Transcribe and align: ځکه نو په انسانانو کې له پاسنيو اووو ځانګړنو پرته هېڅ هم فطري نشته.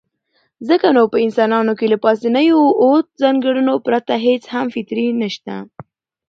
ځکه 0.67 0.87
نو 0.95 1.03
په 1.11 1.17
انسانانو 1.25 1.73
کې 1.79 1.85
له 1.93 1.97
پاسنيو 2.05 2.59
اووو 2.81 3.07
ځانګړنو 3.21 3.73
پرته 3.85 4.13
هېڅ 4.25 4.43
هم 4.53 4.65
فطري 4.75 5.05
نشته. 5.21 5.55